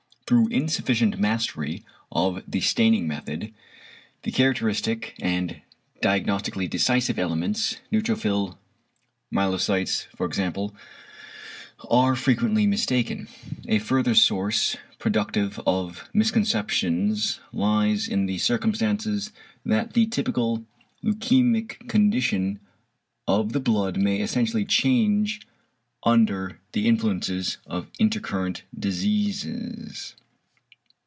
[0.27, 3.53] Through insufficient mastery of the staining method,
[4.23, 5.61] the characteristic and
[6.01, 8.55] diagnostically decisive elements (neutrophil
[9.29, 10.73] myelocytes for example)
[11.89, 13.27] are frequently mistaken.
[13.67, 19.33] A further source productive of misconceptions lies in the circumstance
[19.65, 20.65] that the typical
[21.03, 22.61] leukæmic condition
[23.27, 25.41] of the blood may essentially change
[26.05, 30.15] under the influences of intercurrent diseases.